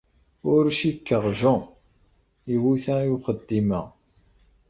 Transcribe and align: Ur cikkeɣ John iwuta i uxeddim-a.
Ur 0.53 0.63
cikkeɣ 0.79 1.23
John 1.39 1.63
iwuta 2.53 2.95
i 3.05 3.07
uxeddim-a. 3.15 3.81